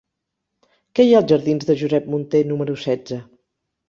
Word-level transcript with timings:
Què 0.99 1.03
hi 1.07 1.11
ha 1.11 1.19
als 1.19 1.29
jardins 1.31 1.67
de 1.67 1.75
Josep 1.81 2.07
Munté 2.13 2.41
número 2.53 2.79
setze? 2.85 3.19